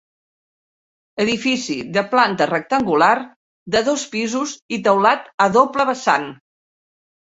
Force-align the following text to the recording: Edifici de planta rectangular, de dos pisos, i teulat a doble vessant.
Edifici 1.25 1.75
de 1.97 2.03
planta 2.15 2.47
rectangular, 2.51 3.11
de 3.77 3.83
dos 3.91 4.07
pisos, 4.15 4.55
i 4.79 4.81
teulat 4.89 5.33
a 5.47 5.51
doble 5.59 5.87
vessant. 5.91 6.27